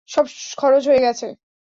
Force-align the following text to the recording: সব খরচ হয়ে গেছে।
সব 0.09 0.25
খরচ 0.57 0.83
হয়ে 0.87 1.01
গেছে। 1.01 1.27